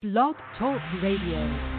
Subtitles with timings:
[0.00, 1.77] Blog Talk Radio.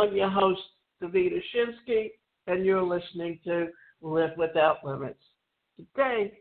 [0.00, 0.62] I'm your host,
[1.02, 2.12] Davida Shinsky,
[2.46, 3.68] and you're listening to
[4.00, 5.20] Live Without Limits.
[5.76, 6.38] Today,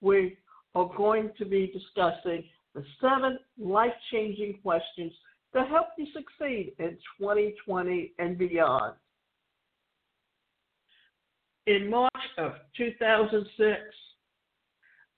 [0.00, 0.38] we
[0.76, 2.44] are going to be discussing
[2.76, 5.10] the seven life changing questions
[5.52, 8.94] to help you succeed in 2020 and beyond.
[11.66, 13.80] In March of 2006,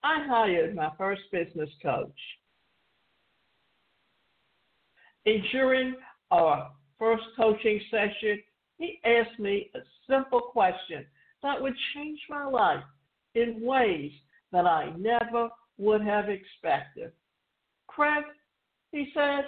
[0.02, 2.10] I hired my first business coach.
[5.26, 5.96] And during
[6.30, 8.42] our first coaching session,
[8.78, 9.78] he asked me a
[10.08, 11.04] simple question
[11.42, 12.82] that would change my life
[13.34, 14.12] in ways
[14.52, 17.12] that I never would have expected.
[17.86, 18.24] Craig,
[18.92, 19.44] he said,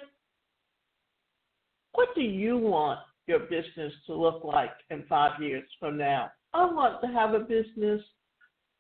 [1.93, 6.31] what do you want your business to look like in five years from now?
[6.53, 8.03] I want to have a business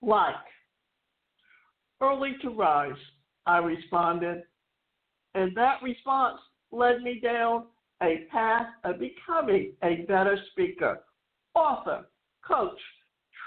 [0.02, 0.34] like
[2.00, 2.92] early to rise,
[3.46, 4.42] I responded.
[5.34, 6.38] And that response
[6.72, 7.64] led me down
[8.02, 11.00] a path of becoming a better speaker,
[11.54, 12.06] author,
[12.46, 12.78] coach,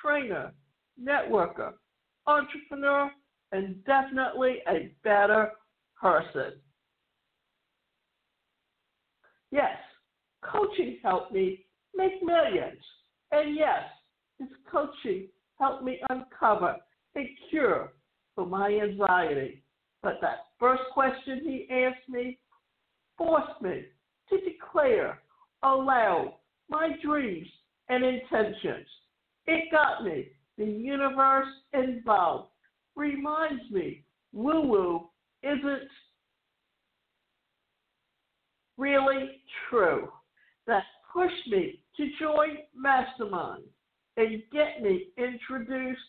[0.01, 0.51] trainer,
[1.01, 1.73] networker,
[2.25, 3.11] entrepreneur,
[3.51, 5.51] and definitely a better
[5.99, 6.53] person.
[9.51, 9.77] Yes,
[10.43, 12.79] coaching helped me make millions.
[13.31, 13.83] And yes,
[14.39, 15.27] this coaching
[15.59, 16.75] helped me uncover
[17.17, 17.93] a cure
[18.35, 19.63] for my anxiety.
[20.01, 22.37] But that first question he asked me
[23.17, 23.83] forced me
[24.29, 25.19] to declare
[25.63, 26.33] aloud
[26.69, 27.47] my dreams
[27.89, 28.87] and intentions.
[29.47, 32.49] It got me the universe involved,
[32.95, 34.03] reminds me
[34.33, 35.09] woo woo
[35.41, 35.89] isn't
[38.77, 40.09] really true.
[40.67, 43.63] That pushed me to join Mastermind
[44.17, 45.99] and get me introduced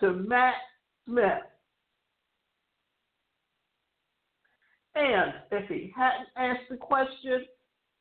[0.00, 0.54] to Matt
[1.06, 1.42] Smith.
[4.94, 7.44] And if he hadn't asked the question,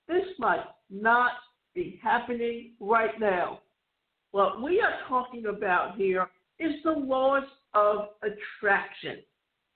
[0.07, 1.31] this might not
[1.73, 3.59] be happening right now.
[4.31, 6.27] What we are talking about here
[6.59, 7.43] is the laws
[7.73, 9.17] of attraction.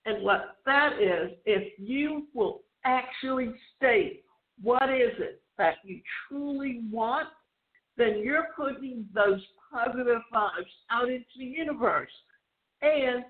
[0.05, 4.23] And what that is, if you will actually state
[4.61, 7.27] what is it that you truly want,
[7.97, 9.41] then you're putting those
[9.71, 12.11] positive vibes out into the universe.
[12.81, 13.25] And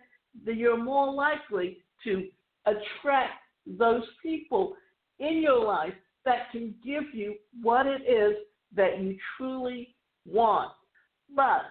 [0.46, 2.28] you're more likely to
[2.66, 3.34] attract
[3.66, 4.76] those people
[5.20, 5.94] in your life
[6.30, 8.36] that can give you what it is
[8.76, 9.96] that you truly
[10.28, 10.72] want.
[11.36, 11.64] But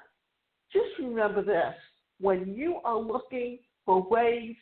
[0.73, 1.75] just remember this
[2.21, 4.57] when you are looking for ways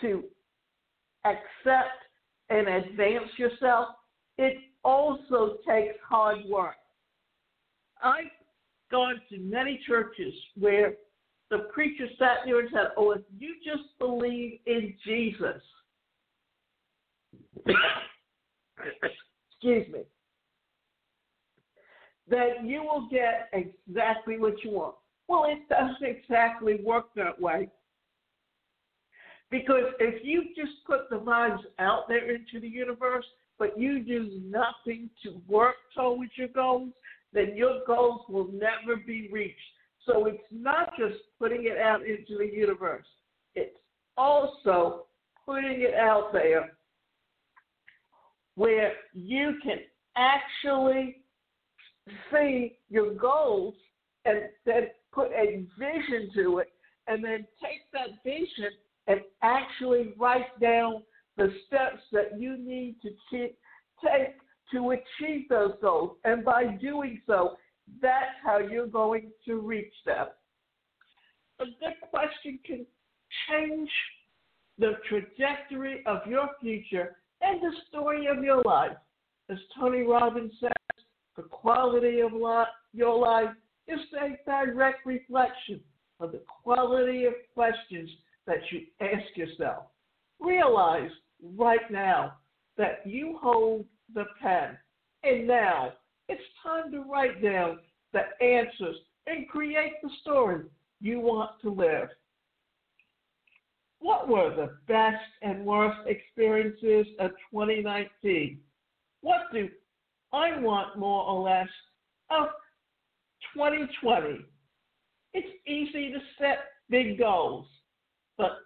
[0.00, 0.24] to
[1.26, 2.00] accept
[2.48, 3.88] and advance yourself,
[4.38, 6.76] it also takes hard work.
[8.02, 8.24] I've
[8.90, 10.94] gone to many churches where
[11.50, 15.60] the preacher sat there and said, Oh, if you just believe in Jesus,
[18.78, 20.00] excuse me,
[22.28, 24.94] that you will get exactly what you want.
[25.28, 27.68] Well, it doesn't exactly work that way.
[29.50, 33.26] Because if you just put the vibes out there into the universe,
[33.58, 36.90] but you do nothing to work towards your goals,
[37.32, 39.56] then your goals will never be reached.
[40.06, 43.06] So it's not just putting it out into the universe,
[43.54, 43.76] it's
[44.16, 45.04] also
[45.46, 46.72] putting it out there
[48.56, 49.78] where you can
[50.16, 51.22] actually
[52.30, 53.74] see your goals
[54.24, 56.68] and then put a vision to it
[57.06, 58.70] and then take that vision
[59.06, 61.02] and actually write down
[61.36, 63.56] the steps that you need to take
[64.70, 66.16] to achieve those goals.
[66.24, 67.56] And by doing so,
[68.00, 70.28] that's how you're going to reach them.
[71.60, 72.86] A good question can
[73.48, 73.90] change
[74.78, 78.96] the trajectory of your future and the story of your life.
[79.50, 80.70] As Tony Robbins says,
[81.36, 82.32] the quality of
[82.92, 83.50] your life
[83.88, 85.80] is a direct reflection
[86.20, 88.08] of the quality of questions
[88.46, 89.84] that you ask yourself.
[90.40, 91.10] Realize
[91.56, 92.34] right now
[92.76, 93.84] that you hold
[94.14, 94.76] the pen,
[95.24, 95.92] and now
[96.28, 97.78] it's time to write down
[98.12, 98.96] the answers
[99.26, 100.62] and create the story
[101.00, 102.08] you want to live.
[104.02, 108.58] What were the best and worst experiences of 2019?
[109.20, 109.68] What do
[110.32, 111.68] I want more or less
[112.30, 112.48] of
[113.54, 114.44] 2020?
[115.34, 116.58] It's easy to set
[116.90, 117.66] big goals,
[118.36, 118.58] but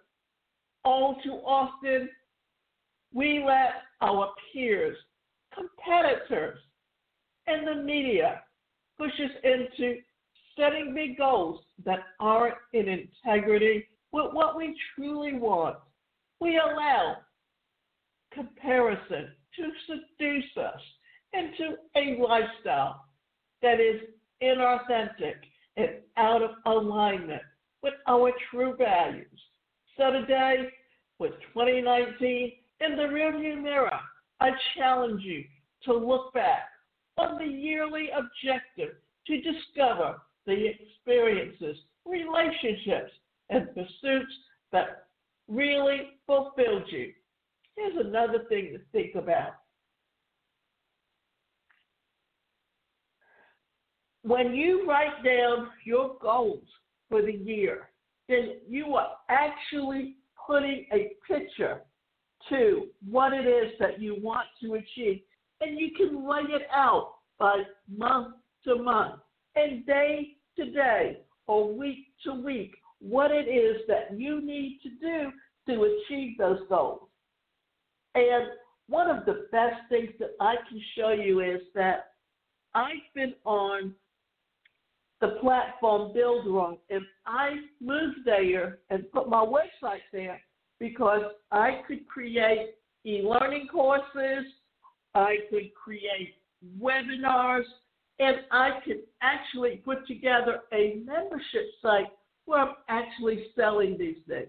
[0.83, 2.09] all too often
[3.13, 4.97] we let our peers,
[5.53, 6.57] competitors,
[7.45, 8.41] and the media
[8.97, 9.97] push us into
[10.57, 15.77] setting big goals that aren't in integrity with what we truly want.
[16.39, 17.17] We allow
[18.33, 20.81] comparison to seduce us
[21.33, 23.05] into a lifestyle
[23.61, 24.01] that is
[24.41, 25.35] inauthentic
[25.77, 27.41] and out of alignment
[27.81, 29.25] with our true values.
[29.97, 30.69] So today,
[31.19, 32.51] with 2019
[32.81, 33.99] in the rearview mirror,
[34.39, 35.43] I challenge you
[35.85, 36.69] to look back
[37.17, 38.95] on the yearly objective
[39.25, 43.11] to discover the experiences, relationships,
[43.49, 44.33] and pursuits
[44.71, 45.07] that
[45.47, 47.11] really fulfilled you.
[47.75, 49.51] Here's another thing to think about.
[54.23, 56.63] When you write down your goals
[57.09, 57.89] for the year,
[58.27, 60.15] then you are actually
[60.45, 61.81] putting a picture
[62.49, 65.21] to what it is that you want to achieve.
[65.61, 68.35] And you can lay it out by month
[68.65, 69.21] to month
[69.55, 74.89] and day to day or week to week what it is that you need to
[74.89, 75.31] do
[75.67, 77.07] to achieve those goals.
[78.15, 78.45] And
[78.87, 82.11] one of the best things that I can show you is that
[82.73, 83.93] I've been on
[85.19, 90.39] the platform Buildrome, and I moved there and put my website there
[90.79, 91.21] because
[91.51, 94.45] I could create e-learning courses,
[95.15, 96.35] I could create
[96.79, 97.63] webinars,
[98.19, 102.07] and I could actually put together a membership site
[102.47, 104.47] where I'm actually selling these things.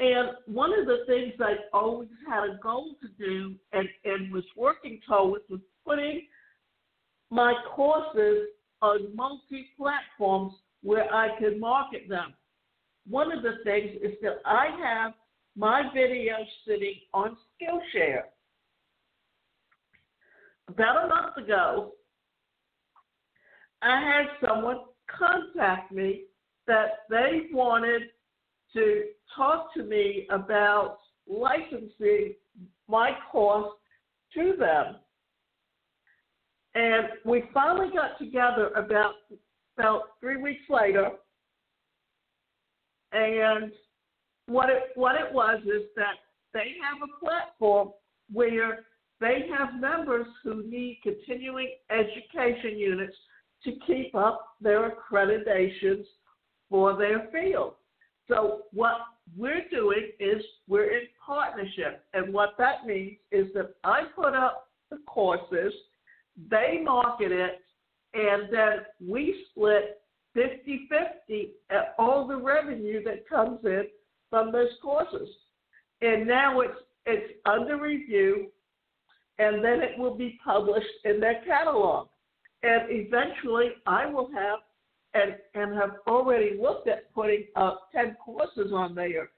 [0.00, 4.44] And one of the things I always had a goal to do and, and was
[4.56, 6.22] working towards was putting
[7.30, 8.48] my courses
[8.80, 12.34] on multi platforms where I could market them.
[13.08, 15.12] One of the things is that I have
[15.54, 18.22] my videos sitting on Skillshare.
[20.68, 21.92] About a month ago,
[23.82, 26.22] I had someone contact me
[26.72, 28.02] that they wanted
[28.72, 29.02] to
[29.36, 30.96] talk to me about
[31.28, 32.34] licensing
[32.88, 33.70] my course
[34.32, 34.96] to them.
[36.74, 39.12] And we finally got together about
[39.76, 41.10] about three weeks later.
[43.12, 43.70] And
[44.46, 46.16] what it what it was is that
[46.54, 47.90] they have a platform
[48.32, 48.86] where
[49.20, 53.16] they have members who need continuing education units
[53.64, 56.04] to keep up their accreditations
[56.72, 57.74] for their field.
[58.28, 58.94] So what
[59.36, 62.02] we're doing is we're in partnership.
[62.14, 65.74] And what that means is that I put up the courses,
[66.50, 67.60] they market it,
[68.14, 70.00] and then we split
[70.32, 70.88] 50
[71.28, 73.84] 50 at all the revenue that comes in
[74.30, 75.28] from those courses.
[76.00, 76.72] And now it's
[77.04, 78.46] it's under review
[79.38, 82.08] and then it will be published in their catalog.
[82.62, 84.60] And eventually I will have
[85.14, 89.30] and, and have already looked at putting uh, 10 courses on there.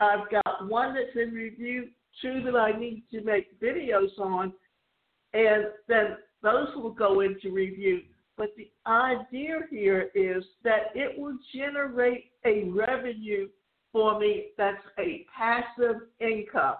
[0.00, 1.88] I've got one that's in review,
[2.20, 4.52] two that I need to make videos on,
[5.32, 8.02] and then those will go into review.
[8.36, 13.48] But the idea here is that it will generate a revenue
[13.92, 16.76] for me that's a passive income.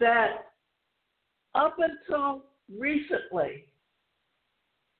[0.00, 0.46] That
[1.54, 2.44] up until
[2.76, 3.66] recently,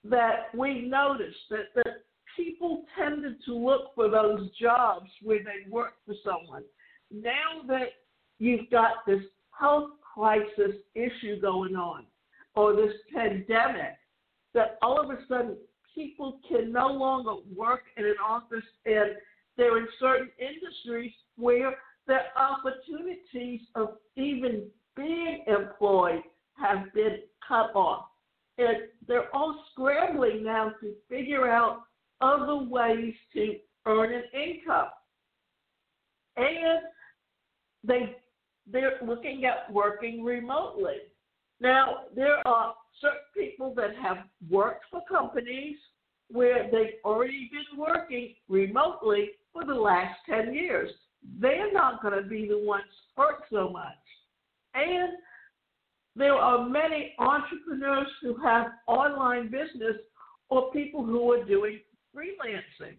[0.04, 2.04] that we noticed that, that
[2.36, 6.64] people tended to look for those jobs where they work for someone.
[7.10, 7.88] Now that
[8.38, 9.22] you've got this
[9.58, 12.06] health crisis issue going on,
[12.54, 13.96] or this pandemic,
[14.54, 15.56] that all of a sudden
[15.94, 19.16] people can no longer work in an office and
[19.56, 21.74] they're in certain industries where
[22.06, 24.64] the opportunities of even
[24.96, 26.22] being employed
[26.54, 28.06] have been cut off.
[28.58, 31.82] And they're all scrambling now to figure out
[32.22, 34.88] other ways to earn an income.
[36.36, 36.80] And
[37.84, 38.16] they
[38.70, 40.98] they're looking at working remotely.
[41.60, 45.76] Now there are certain people that have worked for companies
[46.30, 50.90] where they've already been working remotely for the last 10 years.
[51.40, 52.84] They're not going to be the ones
[53.16, 53.86] hurt so much.
[54.74, 55.12] And
[56.16, 59.96] there are many entrepreneurs who have online business
[60.48, 61.80] or people who are doing
[62.14, 62.96] freelancing.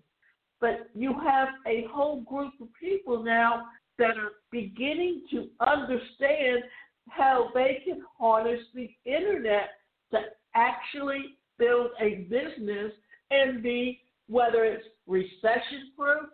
[0.59, 3.63] But you have a whole group of people now
[3.99, 6.63] that are beginning to understand
[7.09, 9.69] how they can harness the internet
[10.11, 10.19] to
[10.55, 12.93] actually build a business
[13.31, 16.29] and be, whether it's recession proof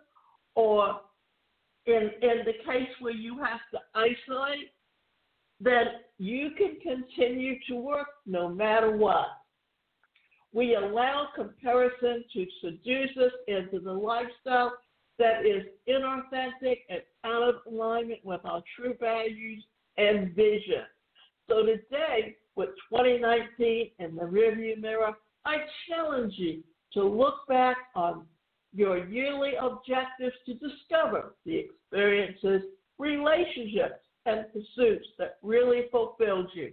[0.54, 1.00] or
[1.86, 4.70] in, in the case where you have to isolate,
[5.60, 5.86] then
[6.18, 9.26] you can continue to work no matter what.
[10.52, 14.72] We allow comparison to seduce us into the lifestyle
[15.18, 19.64] that is inauthentic and out of alignment with our true values
[19.96, 20.84] and vision.
[21.48, 25.12] So today, with 2019 in the rearview mirror,
[25.44, 25.56] I
[25.88, 26.62] challenge you
[26.94, 28.24] to look back on
[28.72, 32.62] your yearly objectives to discover the experiences,
[32.98, 36.72] relationships, and pursuits that really fulfilled you.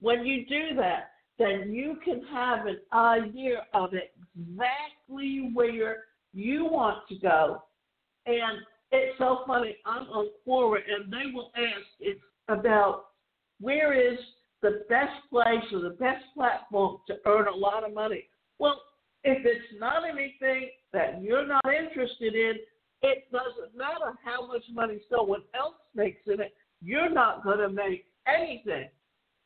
[0.00, 7.06] When you do that, then you can have an idea of exactly where you want
[7.08, 7.62] to go.
[8.26, 8.58] And
[8.90, 9.76] it's so funny.
[9.86, 13.06] I'm on Quora, and they will ask it's about
[13.60, 14.18] where is
[14.62, 18.24] the best place or the best platform to earn a lot of money.
[18.58, 18.80] Well,
[19.24, 22.54] if it's not anything that you're not interested in,
[23.02, 26.52] it doesn't matter how much money someone else makes in it.
[26.82, 28.88] You're not going to make anything.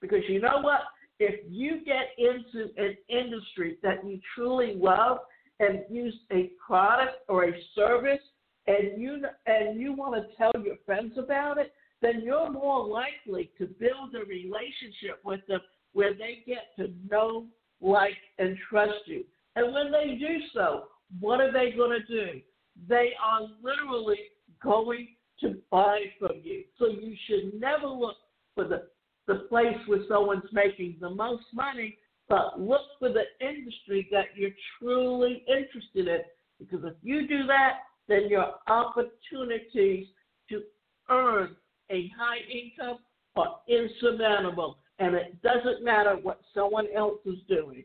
[0.01, 0.81] Because you know what?
[1.19, 5.19] If you get into an industry that you truly love
[5.61, 8.21] and use a product or a service
[8.67, 13.51] and you and you want to tell your friends about it, then you're more likely
[13.59, 15.61] to build a relationship with them
[15.93, 17.47] where they get to know,
[17.81, 19.25] like, and trust you.
[19.55, 20.85] And when they do so,
[21.21, 22.41] what are they going to do?
[22.89, 24.19] They are literally
[24.63, 25.09] going
[25.41, 26.65] to buy from you.
[26.79, 28.17] So you should never look
[28.55, 28.85] for the,
[29.27, 31.99] the place where someone's making the most money,
[32.29, 36.21] but look for the industry that you're truly interested in.
[36.59, 40.07] Because if you do that, then your opportunities
[40.49, 40.63] to
[41.11, 41.57] earn
[41.91, 42.99] a high income
[43.37, 44.79] are insurmountable.
[44.99, 47.85] And it doesn't matter what someone else is doing.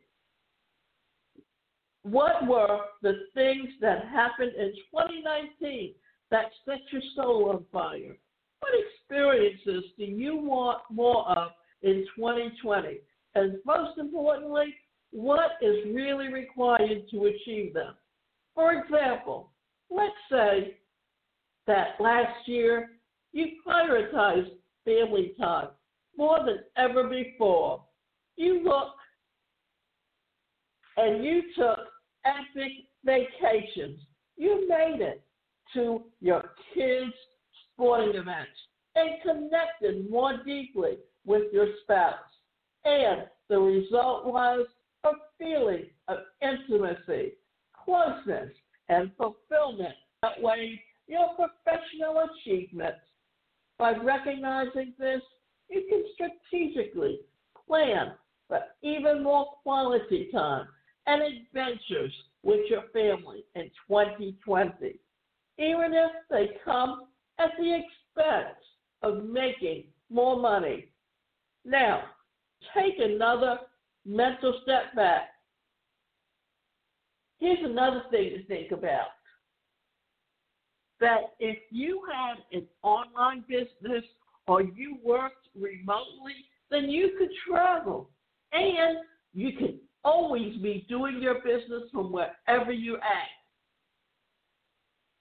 [2.04, 5.94] What were the things that happened in 2019
[6.32, 8.16] that set your soul on fire?
[9.10, 13.00] Experiences do you want more of in 2020?
[13.36, 14.76] And most importantly,
[15.12, 17.94] what is really required to achieve them?
[18.54, 19.52] For example,
[19.90, 20.78] let's say
[21.68, 22.90] that last year
[23.32, 24.52] you prioritized
[24.84, 25.70] family time
[26.18, 27.84] more than ever before.
[28.36, 28.94] You look
[30.98, 31.80] and you took
[32.26, 32.72] epic
[33.06, 34.02] vacations.
[34.36, 35.24] You made it
[35.76, 37.14] to your kids'
[37.74, 38.52] sporting events
[38.98, 42.16] and connected more deeply with your spouse.
[42.84, 44.66] And the result was
[45.04, 47.34] a feeling of intimacy,
[47.74, 48.52] closeness,
[48.90, 53.00] and fulfillment that way your professional achievements.
[53.78, 55.22] By recognizing this,
[55.70, 57.20] you can strategically
[57.68, 58.14] plan
[58.48, 60.68] for even more quality time
[61.06, 62.14] and adventures
[62.44, 65.00] with your family in 2020,
[65.60, 67.04] even if they come
[67.40, 68.57] at the expense
[69.08, 70.86] of making more money.
[71.66, 72.04] Now,
[72.74, 73.60] take another
[74.06, 75.30] mental step back.
[77.40, 79.08] Here's another thing to think about
[81.00, 84.04] that if you had an online business
[84.48, 86.34] or you worked remotely,
[86.72, 88.10] then you could travel
[88.52, 88.98] and
[89.34, 93.37] you can always be doing your business from wherever you're at.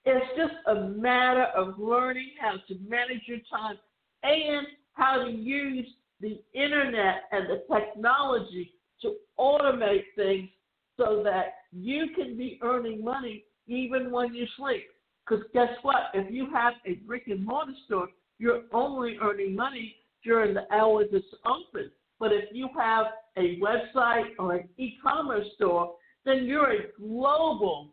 [0.09, 3.77] It's just a matter of learning how to manage your time
[4.23, 5.87] and how to use
[6.21, 8.73] the internet and the technology
[9.03, 10.49] to automate things
[10.97, 14.85] so that you can be earning money even when you sleep.
[15.29, 16.11] Because guess what?
[16.15, 18.09] If you have a brick and mortar store,
[18.39, 21.91] you're only earning money during the hours it's open.
[22.21, 25.95] But if you have a website or an e commerce store,
[26.25, 27.91] then you're a global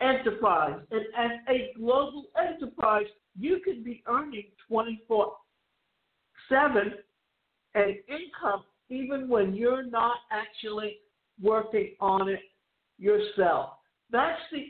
[0.00, 0.80] enterprise.
[0.90, 3.06] And as a global enterprise,
[3.38, 5.32] you could be earning 24
[6.48, 6.92] 7
[7.74, 10.96] and income even when you're not actually
[11.40, 12.40] working on it
[12.98, 13.70] yourself.
[14.10, 14.66] That's the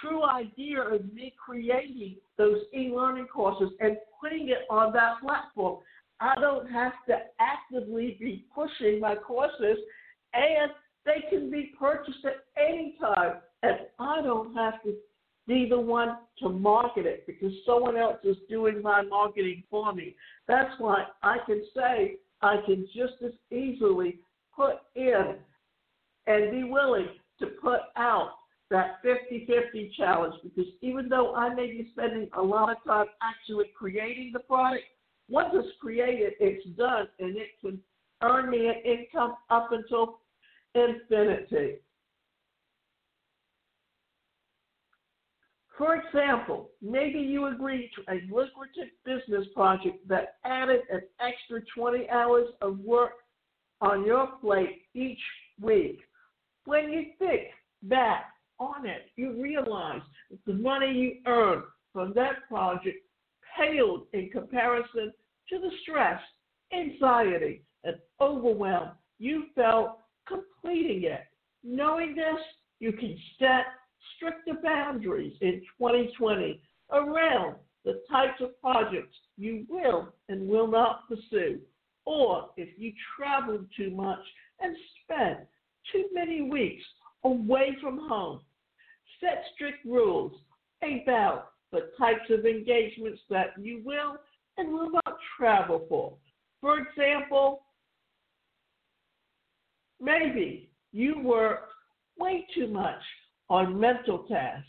[0.00, 5.80] true idea of me creating those e learning courses and putting it on that platform.
[6.20, 9.78] I don't have to actively be pushing my courses,
[10.32, 10.70] and
[11.04, 13.36] they can be purchased at any time.
[13.66, 14.94] And I don't have to
[15.48, 20.14] be the one to market it because someone else is doing my marketing for me.
[20.46, 24.20] That's why I can say I can just as easily
[24.54, 25.36] put in
[26.26, 27.08] and be willing
[27.40, 28.30] to put out
[28.70, 33.06] that 50 50 challenge because even though I may be spending a lot of time
[33.22, 34.84] actually creating the product,
[35.28, 37.80] once it's created, it's done and it can
[38.22, 40.18] earn me an income up until
[40.74, 41.76] infinity.
[45.76, 52.08] For example, maybe you agreed to a lucrative business project that added an extra 20
[52.08, 53.12] hours of work
[53.80, 55.20] on your plate each
[55.60, 55.98] week.
[56.64, 57.48] When you think
[57.82, 58.26] back
[58.58, 62.98] on it, you realize that the money you earned from that project
[63.56, 65.12] paled in comparison
[65.50, 66.20] to the stress,
[66.72, 71.22] anxiety, and overwhelm you felt completing it.
[71.62, 72.40] Knowing this,
[72.80, 73.64] you can set
[74.16, 76.60] stricter boundaries in 2020
[76.92, 81.60] around the types of projects you will and will not pursue,
[82.04, 84.18] or if you travel too much
[84.60, 85.38] and spend
[85.92, 86.84] too many weeks
[87.24, 88.40] away from home.
[89.20, 90.32] Set strict rules
[90.82, 94.16] about the types of engagements that you will
[94.56, 96.14] and will not travel for.
[96.60, 97.62] For example,
[100.00, 101.68] maybe you work
[102.18, 103.00] way too much
[103.48, 104.68] on mental tasks.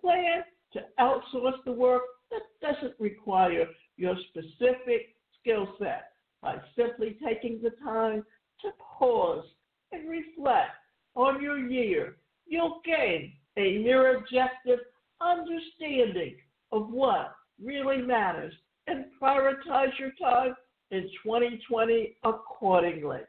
[0.00, 3.66] Plan to outsource the work that doesn't require
[3.96, 6.10] your specific skill set
[6.42, 8.24] by simply taking the time
[8.60, 9.44] to pause
[9.92, 10.72] and reflect
[11.14, 12.16] on your year.
[12.46, 14.80] You'll gain a more objective
[15.20, 16.36] understanding
[16.72, 18.52] of what really matters
[18.86, 20.54] and prioritize your time
[20.90, 23.20] in 2020 accordingly.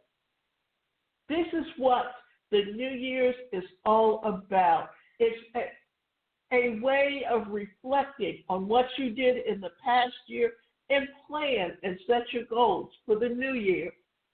[1.30, 2.06] This is what
[2.52, 4.90] the New Year's is all about.
[5.20, 10.54] It's a, a way of reflecting on what you did in the past year
[10.90, 13.92] and plan and set your goals for the new year.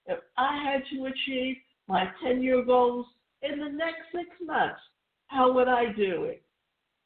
[0.08, 3.06] If I had to achieve my 10 year goals
[3.42, 4.82] in the next six months,
[5.28, 6.44] how would I do it?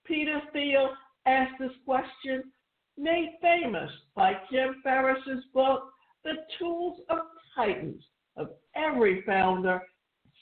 [0.05, 0.89] Peter Thiel
[1.25, 2.43] asked this question,
[2.97, 5.91] made famous by Tim Ferriss's book,
[6.24, 7.19] The Tools of
[7.55, 8.03] Titans,
[8.38, 9.82] of every founder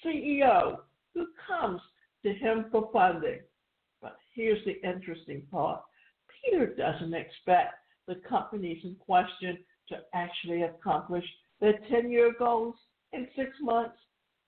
[0.05, 0.77] CEO
[1.13, 1.81] who comes
[2.23, 3.39] to him for funding.
[4.01, 5.81] But here's the interesting part
[6.43, 7.75] Peter doesn't expect
[8.07, 9.57] the companies in question
[9.89, 11.25] to actually accomplish
[11.59, 12.75] their 10 year goals
[13.13, 13.97] in six months.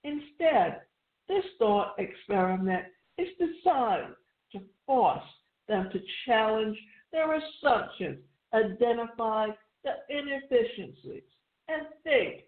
[0.04, 0.82] Instead,
[1.28, 2.86] this thought experiment
[3.18, 4.14] is designed
[4.52, 5.24] to force
[5.68, 6.78] them to challenge
[7.12, 8.20] their assumptions,
[8.54, 9.48] identify
[9.84, 11.24] the inefficiencies,
[11.68, 12.44] and think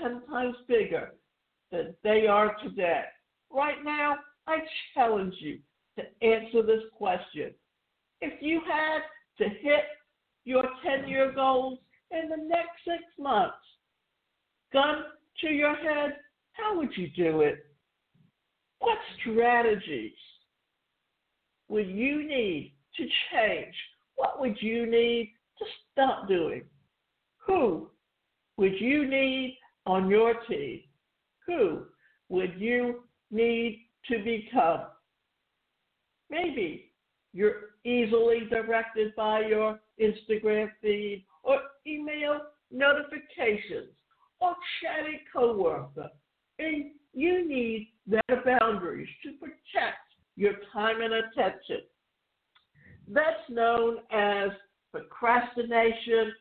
[0.00, 1.12] 10 times bigger
[1.70, 3.04] than they are today.
[3.50, 4.58] Right now, I
[4.94, 5.58] challenge you
[5.96, 7.52] to answer this question.
[8.20, 9.00] If you had
[9.38, 9.84] to hit
[10.44, 11.78] your 10 year goals
[12.10, 13.56] in the next six months,
[14.72, 15.04] gun
[15.40, 16.16] to your head,
[16.52, 17.66] how would you do it?
[18.80, 20.12] What strategies
[21.68, 23.74] would you need to change?
[24.16, 26.64] What would you need to stop doing?
[27.46, 27.88] Who
[28.56, 30.82] would you need on your team?
[31.50, 31.82] Who
[32.28, 34.82] would you need to become?
[36.30, 36.92] Maybe
[37.32, 43.90] you're easily directed by your Instagram feed or email notifications
[44.40, 46.08] or chatty coworker,
[46.60, 49.98] and you need better boundaries to protect
[50.36, 51.80] your time and attention.
[53.08, 54.50] That's known as
[54.92, 56.32] procrastination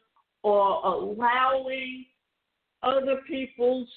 [0.43, 2.05] or allowing
[2.83, 3.87] other people's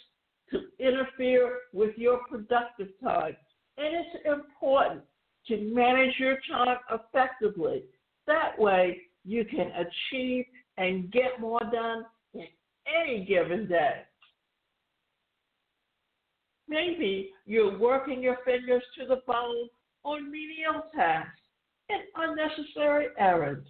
[0.52, 3.36] to interfere with your productive time.
[3.78, 5.02] And it's important
[5.48, 7.84] to manage your time effectively.
[8.26, 10.44] That way, you can achieve
[10.76, 12.46] and get more done in
[12.86, 14.02] any given day.
[16.68, 19.68] Maybe you're working your fingers to the bone
[20.04, 21.38] on menial tasks
[21.88, 23.68] and unnecessary errands,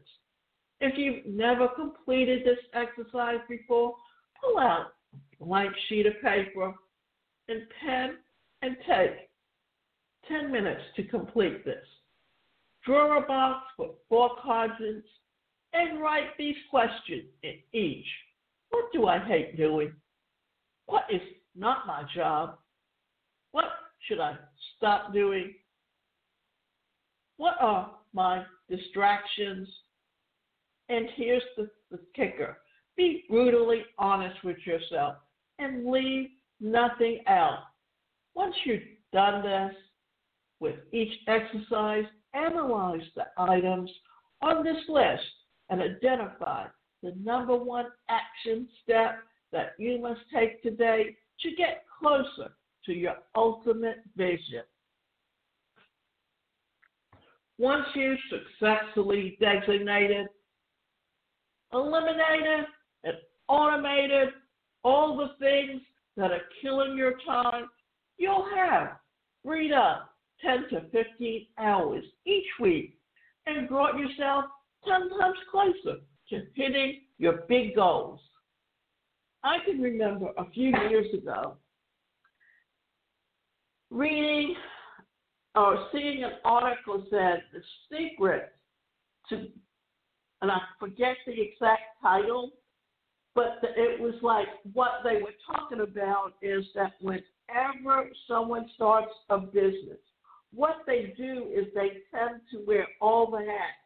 [0.80, 3.96] If you've never completed this exercise before,
[4.40, 4.92] pull out
[5.42, 6.72] a blank sheet of paper
[7.50, 8.18] and pen
[8.62, 9.30] and take
[10.30, 11.86] 10 minutes to complete this.
[12.86, 15.08] Draw a box with four quadrants
[15.74, 18.06] and write these questions in each.
[18.70, 19.94] What do I hate doing?
[20.86, 21.22] What is
[21.56, 22.60] not my job?
[23.52, 23.66] What
[24.08, 24.36] should I
[24.78, 25.56] stop doing?
[27.38, 29.68] What are my distractions?
[30.90, 32.58] And here's the, the kicker
[32.96, 35.18] be brutally honest with yourself
[35.60, 37.60] and leave nothing out.
[38.34, 38.82] Once you've
[39.14, 39.76] done this
[40.60, 43.92] with each exercise, analyze the items
[44.42, 45.24] on this list
[45.70, 46.66] and identify
[47.04, 49.20] the number one action step
[49.52, 52.52] that you must take today to get closer
[52.86, 54.64] to your ultimate vision.
[57.58, 60.28] Once you've successfully designated,
[61.74, 62.66] eliminated,
[63.04, 63.16] and
[63.48, 64.30] automated
[64.84, 65.82] all the things
[66.16, 67.68] that are killing your time,
[68.18, 68.98] you'll have
[69.44, 72.98] freed up 10 to 15 hours each week
[73.48, 74.46] and brought yourself
[74.88, 78.20] 10 times closer to hitting your big goals.
[79.44, 81.58] I can remember a few years ago
[83.90, 84.56] reading
[85.58, 88.54] or seeing an article said the secret
[89.30, 89.48] to,
[90.42, 92.52] and I forget the exact title,
[93.34, 99.40] but it was like what they were talking about is that whenever someone starts a
[99.40, 100.00] business,
[100.54, 103.84] what they do is they tend to wear all the hats.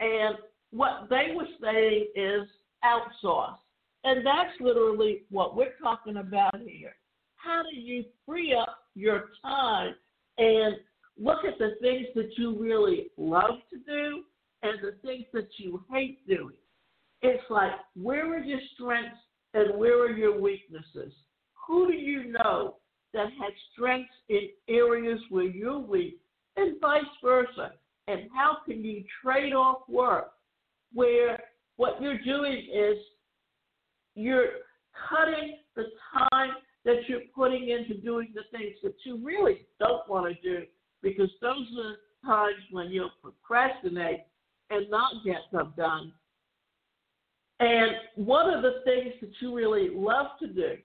[0.00, 0.36] And
[0.70, 2.48] what they were saying is
[2.84, 3.56] outsource.
[4.04, 6.94] And that's literally what we're talking about here.
[7.36, 9.94] How do you free up your time
[10.38, 10.76] and
[11.18, 14.22] look at the things that you really love to do
[14.62, 16.56] and the things that you hate doing?
[17.22, 19.18] It's like, where are your strengths
[19.54, 21.12] and where are your weaknesses?
[21.66, 22.76] Who do you know
[23.12, 26.20] that has strengths in areas where you're weak
[26.56, 27.72] and vice versa?
[28.06, 30.30] And how can you trade off work
[30.94, 31.38] where
[31.76, 32.96] what you're doing is
[34.14, 34.48] you're
[35.08, 35.84] cutting the
[36.30, 36.52] time
[36.84, 40.64] that you're putting into doing the things that you really don't want to do
[41.02, 44.20] because those are times when you'll procrastinate
[44.70, 46.12] and not get them done
[47.60, 50.76] and what are the things that you really love to do?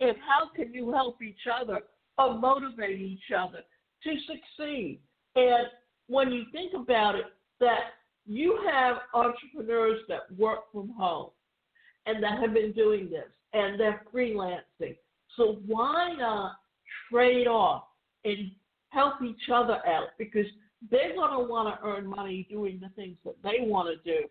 [0.00, 1.80] And how can you help each other
[2.18, 3.60] or motivate each other
[4.04, 5.00] to succeed?
[5.36, 5.66] And
[6.08, 7.26] when you think about it,
[7.60, 7.92] that
[8.26, 11.30] you have entrepreneurs that work from home
[12.06, 14.96] and that have been doing this and they're freelancing.
[15.36, 16.56] So why not
[17.10, 17.84] trade off
[18.24, 18.50] and
[18.90, 20.08] help each other out?
[20.18, 20.46] Because
[20.90, 24.26] they're going to want to earn money doing the things that they want to do.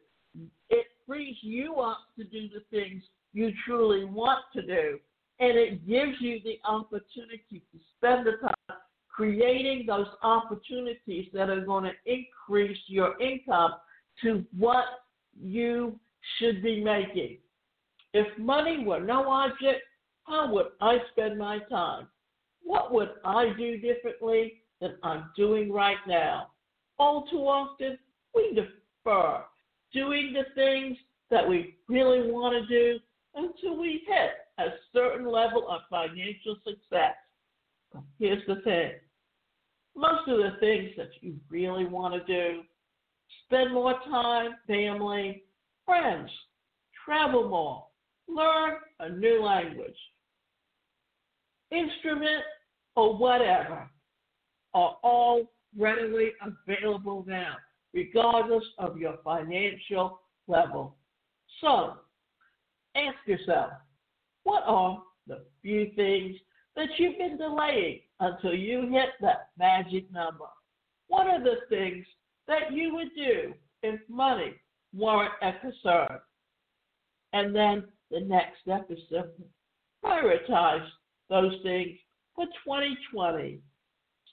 [0.70, 5.00] It frees you up to do the things you truly want to do.
[5.40, 11.66] And it gives you the opportunity to spend the time creating those opportunities that are
[11.66, 13.74] going to increase your income
[14.22, 14.86] to what
[15.42, 16.00] you
[16.38, 17.38] should be making.
[18.14, 19.82] If money were no object,
[20.24, 22.08] how would I spend my time?
[22.64, 26.52] What would I do differently than I'm doing right now?
[27.00, 27.98] All too often,
[28.36, 29.44] we defer
[29.94, 30.98] doing the things
[31.30, 33.00] that we really want to do
[33.36, 37.16] until we hit a certain level of financial success.
[37.94, 38.92] But here's the thing
[39.96, 42.62] most of the things that you really want to do
[43.46, 45.44] spend more time, family,
[45.86, 46.30] friends,
[47.06, 47.86] travel more,
[48.28, 49.98] learn a new language,
[51.72, 52.44] instrument,
[52.96, 53.90] or whatever
[54.74, 55.44] are all
[55.78, 57.56] readily available now
[57.94, 60.96] regardless of your financial level.
[61.60, 61.96] So,
[62.96, 63.72] ask yourself
[64.44, 66.36] what are the few things
[66.76, 70.46] that you've been delaying until you hit that magic number?
[71.08, 72.06] What are the things
[72.48, 73.54] that you would do
[73.84, 74.54] if money
[74.96, 76.20] weren't a concern?
[77.34, 79.48] And then the next step is simple
[80.04, 80.86] prioritize
[81.30, 81.98] those things
[82.36, 83.60] for 2020.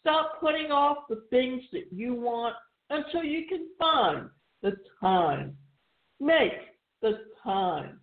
[0.00, 2.54] Stop putting off the things that you want
[2.90, 4.28] until you can find
[4.62, 5.56] the time.
[6.20, 6.52] Make
[7.02, 8.00] the time.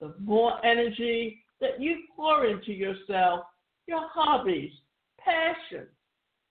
[0.00, 3.40] The more energy that you pour into yourself,
[3.86, 4.72] your hobbies,
[5.18, 5.86] passion,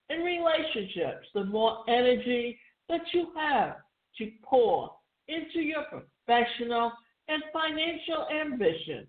[0.08, 3.76] and relationships, the more energy that you have
[4.18, 4.92] to pour
[5.28, 6.92] into your professional
[7.28, 9.08] and financial ambitions.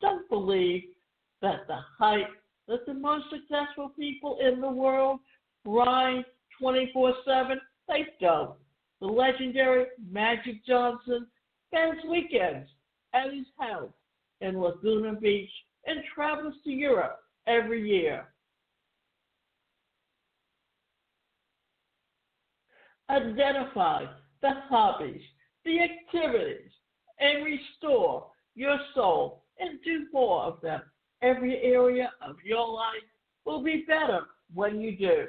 [0.00, 0.82] Don't believe
[1.42, 2.28] that the hype
[2.68, 5.20] that the most successful people in the world
[5.64, 6.24] ride
[6.60, 7.60] 24 7.
[7.88, 8.56] They don't.
[9.00, 11.26] The legendary Magic Johnson
[11.68, 12.68] spends weekends
[13.14, 13.92] at his house
[14.40, 15.50] in Laguna Beach
[15.86, 18.26] and travels to Europe every year.
[23.08, 24.06] Identify
[24.42, 25.22] the hobbies,
[25.64, 26.70] the activities,
[27.20, 30.80] and restore your soul, and do more of them.
[31.22, 33.02] Every area of your life
[33.44, 34.20] will be better
[34.54, 35.26] when you do.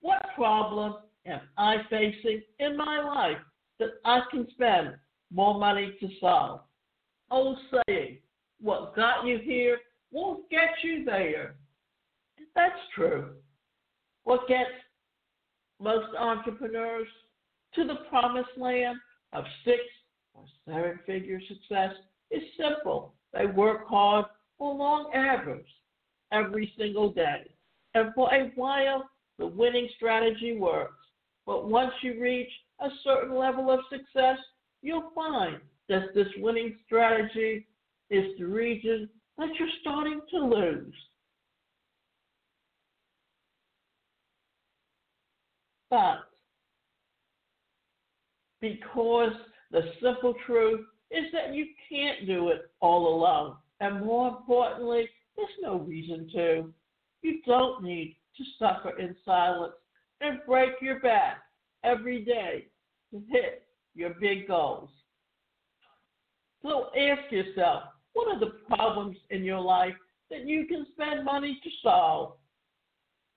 [0.00, 3.42] What problem am I facing in my life
[3.78, 4.94] that I can spend
[5.32, 6.60] more money to solve?
[7.30, 8.18] Old saying,
[8.60, 9.78] what got you here
[10.10, 11.54] won't get you there.
[12.54, 13.30] That's true.
[14.24, 14.70] What gets
[15.80, 17.08] most entrepreneurs
[17.74, 18.98] to the promised land
[19.32, 19.78] of six
[20.34, 21.94] or seven figure success
[22.30, 23.14] is simple.
[23.32, 24.26] They work hard
[24.58, 25.66] for long hours
[26.32, 27.50] every single day.
[27.94, 30.94] And for a while, the winning strategy works.
[31.46, 34.38] But once you reach a certain level of success,
[34.82, 37.66] you'll find that this winning strategy
[38.10, 40.94] is the region that you're starting to lose.
[45.90, 46.29] But
[48.60, 49.32] because
[49.70, 53.56] the simple truth is that you can't do it all alone.
[53.80, 56.72] And more importantly, there's no reason to.
[57.22, 59.72] You don't need to suffer in silence
[60.20, 61.38] and break your back
[61.84, 62.66] every day
[63.10, 64.90] to hit your big goals.
[66.62, 69.94] So ask yourself, what are the problems in your life
[70.30, 72.34] that you can spend money to solve?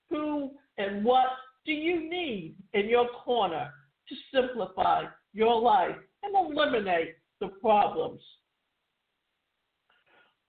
[0.10, 1.28] Who and what
[1.66, 3.72] do you need in your corner
[4.14, 8.22] to simplify your life and eliminate the problems?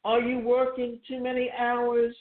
[0.05, 2.15] Are you working too many hours?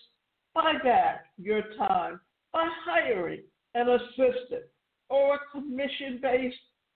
[0.55, 2.19] Buy back your time
[2.53, 3.41] by hiring
[3.73, 4.63] an assistant
[5.09, 6.55] or a commission based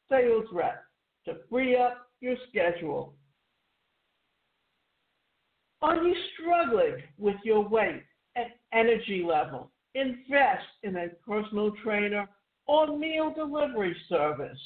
[0.10, 0.84] sales rep
[1.26, 3.14] to free up your schedule.
[5.82, 8.04] Are you struggling with your weight
[8.36, 9.72] and energy level?
[9.94, 12.28] Invest in a personal trainer
[12.68, 14.60] or meal delivery service.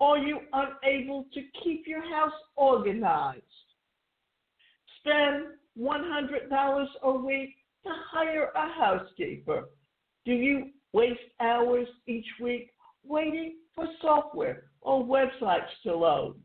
[0.00, 3.42] Are you unable to keep your house organized?
[5.00, 5.46] Spend
[5.78, 9.68] $100 a week to hire a housekeeper.
[10.24, 12.70] Do you waste hours each week
[13.04, 16.36] waiting for software or websites to load?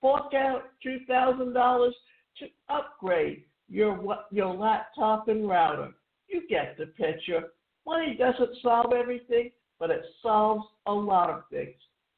[0.00, 1.90] Fork out $2,000
[2.38, 5.90] to upgrade your, your laptop and router.
[6.28, 7.52] You get the picture.
[7.86, 11.74] Money doesn't solve everything, but it solves a lot of things.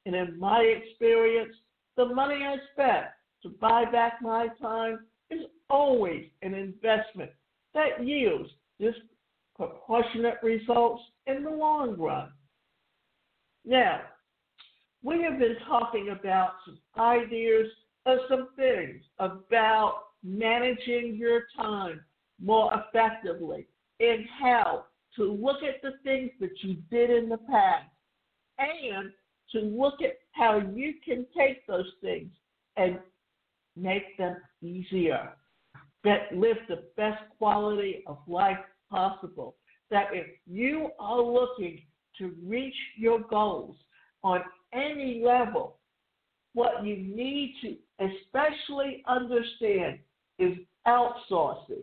[0.06, 1.54] And in my experience,
[1.96, 3.06] the money I spent
[3.42, 7.30] to buy back my time is always an investment
[7.72, 12.30] that yields disproportionate results in the long run.
[13.64, 14.02] Now,
[15.02, 17.66] we have been talking about some ideas
[18.06, 22.00] of some things about managing your time
[22.42, 23.66] more effectively
[24.00, 24.84] and how
[25.16, 27.88] to look at the things that you did in the past
[28.58, 29.10] and
[29.52, 32.30] to look at how you can take those things
[32.76, 32.98] and
[33.76, 35.30] make them easier,
[36.02, 38.58] That live the best quality of life
[38.90, 39.56] possible.
[39.90, 41.80] That if you are looking
[42.18, 43.76] to reach your goals
[44.22, 44.40] on
[44.72, 45.78] any level,
[46.54, 49.98] what you need to especially understand
[50.38, 51.82] is outsourcing.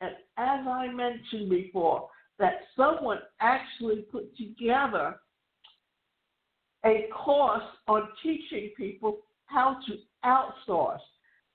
[0.00, 5.16] And as I mentioned before, that someone actually put together
[6.84, 10.98] a course on teaching people how to outsource,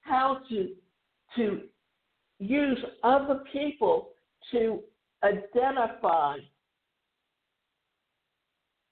[0.02, 0.70] how to
[1.36, 1.62] to
[2.40, 4.10] use other people
[4.52, 4.80] to
[5.24, 6.38] identify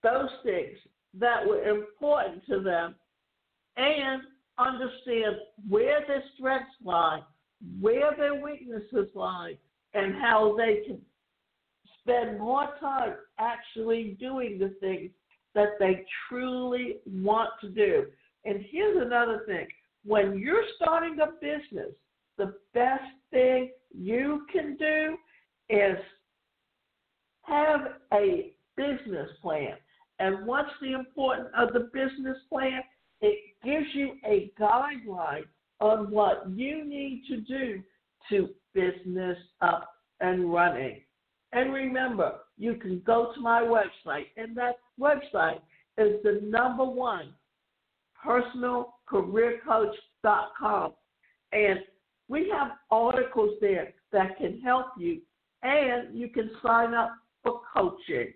[0.04, 0.78] those things
[1.18, 2.94] that were important to them
[3.78, 4.22] and
[4.60, 7.22] understand where their strengths lie,
[7.80, 9.58] where their weaknesses lie,
[9.94, 11.00] and how they can
[12.08, 15.12] spend more time actually doing the things
[15.56, 18.06] that they truly want to do.
[18.46, 19.68] And here's another thing
[20.06, 21.92] when you're starting a business,
[22.38, 25.18] the best thing you can do
[25.70, 25.98] is
[27.42, 27.82] have
[28.14, 29.74] a business plan.
[30.20, 32.82] And what's the importance of the business plan?
[33.22, 35.46] It gives you a guideline
[35.82, 37.84] on what you need to do
[38.30, 39.90] to business up
[40.22, 41.02] and running.
[41.58, 45.60] And remember, you can go to my website, and that website
[45.98, 47.34] is the number one
[48.24, 50.94] personalcareercoach.com.
[51.54, 51.80] And
[52.28, 55.20] we have articles there that can help you,
[55.64, 58.34] and you can sign up for coaching.